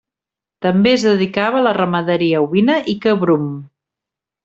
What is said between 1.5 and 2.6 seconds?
a la ramaderia